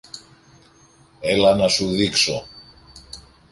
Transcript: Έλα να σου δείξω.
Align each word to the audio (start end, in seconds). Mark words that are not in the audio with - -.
Έλα 1.19 1.55
να 1.55 1.67
σου 1.67 1.91
δείξω. 1.91 2.47